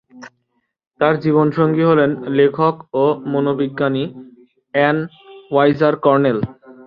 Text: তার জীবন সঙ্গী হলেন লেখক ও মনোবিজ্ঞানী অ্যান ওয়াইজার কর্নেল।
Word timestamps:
তার 0.99 1.15
জীবন 1.19 1.47
সঙ্গী 1.51 1.83
হলেন 1.83 2.11
লেখক 2.37 2.75
ও 2.93 3.05
মনোবিজ্ঞানী 3.31 4.03
অ্যান 4.73 4.97
ওয়াইজার 5.51 5.93
কর্নেল। 6.05 6.37